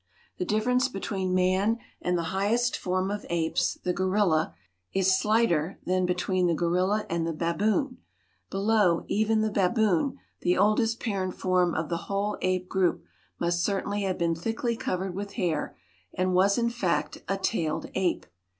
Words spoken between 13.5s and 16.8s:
certainly have been thickly covered with hair, and was, in